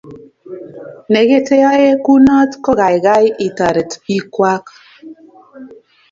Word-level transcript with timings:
ne 1.11 1.21
keteyae 1.29 1.89
kunot 2.05 2.51
ko 2.63 2.71
kaikai 2.79 3.27
itaret 3.47 3.91
piik 4.03 4.25
kwaok 4.33 4.65